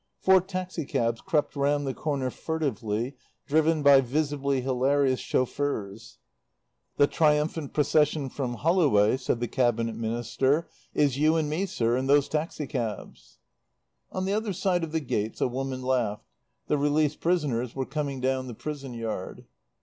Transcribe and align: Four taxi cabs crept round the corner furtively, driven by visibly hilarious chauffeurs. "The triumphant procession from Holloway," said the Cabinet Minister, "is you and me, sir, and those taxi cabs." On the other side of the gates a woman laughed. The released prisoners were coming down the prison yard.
Four 0.19 0.41
taxi 0.41 0.83
cabs 0.85 1.21
crept 1.21 1.55
round 1.55 1.85
the 1.85 1.93
corner 1.93 2.31
furtively, 2.31 3.17
driven 3.45 3.83
by 3.83 4.01
visibly 4.01 4.61
hilarious 4.61 5.19
chauffeurs. 5.19 6.17
"The 6.97 7.05
triumphant 7.05 7.73
procession 7.75 8.27
from 8.27 8.55
Holloway," 8.55 9.15
said 9.17 9.39
the 9.39 9.47
Cabinet 9.47 9.93
Minister, 9.93 10.67
"is 10.95 11.19
you 11.19 11.35
and 11.35 11.47
me, 11.51 11.67
sir, 11.67 11.95
and 11.97 12.09
those 12.09 12.27
taxi 12.27 12.65
cabs." 12.65 13.37
On 14.11 14.25
the 14.25 14.33
other 14.33 14.53
side 14.53 14.83
of 14.83 14.91
the 14.91 15.01
gates 15.01 15.39
a 15.39 15.47
woman 15.47 15.83
laughed. 15.83 16.25
The 16.65 16.79
released 16.79 17.19
prisoners 17.19 17.75
were 17.75 17.85
coming 17.85 18.19
down 18.19 18.47
the 18.47 18.55
prison 18.55 18.95
yard. 18.95 19.45